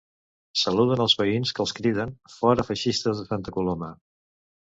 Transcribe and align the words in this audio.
Saluden 0.61 1.03
als 1.03 1.15
veïns 1.19 1.51
que 1.59 1.63
els 1.65 1.73
criden 1.81 2.15
“fora 2.37 2.65
feixistes 2.69 3.21
de 3.21 3.27
Santa 3.27 3.53
Coloma”. 3.59 3.91